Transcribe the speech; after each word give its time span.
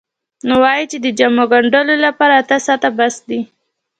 نو 0.47 0.53
وایي 0.63 0.83
چې 0.91 0.97
د 1.01 1.07
جامو 1.17 1.43
ګنډلو 1.51 1.95
لپاره 2.05 2.33
اته 2.41 2.57
ساعته 2.65 2.89
بس 2.97 3.15
دي. 3.29 3.41